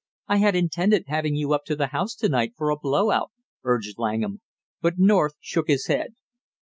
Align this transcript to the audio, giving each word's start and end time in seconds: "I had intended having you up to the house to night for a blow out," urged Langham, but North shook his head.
"I 0.27 0.37
had 0.37 0.55
intended 0.55 1.03
having 1.09 1.35
you 1.35 1.53
up 1.53 1.63
to 1.65 1.75
the 1.75 1.89
house 1.93 2.15
to 2.15 2.27
night 2.27 2.53
for 2.57 2.71
a 2.71 2.75
blow 2.75 3.11
out," 3.11 3.29
urged 3.63 3.99
Langham, 3.99 4.41
but 4.81 4.97
North 4.97 5.35
shook 5.41 5.67
his 5.67 5.85
head. 5.85 6.15